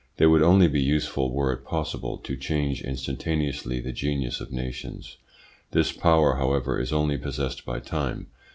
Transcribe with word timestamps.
They 0.17 0.25
would 0.25 0.41
only 0.41 0.67
be 0.67 0.81
useful 0.81 1.31
were 1.31 1.53
it 1.53 1.63
possible 1.63 2.17
to 2.17 2.35
change 2.35 2.81
instantaneously 2.81 3.79
the 3.79 3.91
genius 3.91 4.41
of 4.41 4.51
nations. 4.51 5.17
This 5.73 5.91
power, 5.91 6.37
however, 6.37 6.79
is 6.79 6.91
only 6.91 7.19
possessed 7.19 7.67
by 7.67 7.81
time. 7.81 8.25